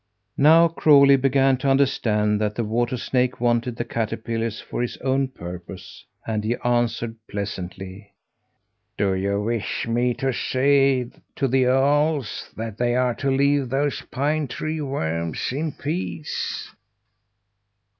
[0.39, 5.27] Now Crawlie began to understand that the water snake wanted the caterpillars for his own
[5.27, 8.11] purpose, and he answered pleasantly:
[8.97, 14.01] "Do you wish me to say to the owls that they are to leave those
[14.09, 16.73] pine tree worms in peace?"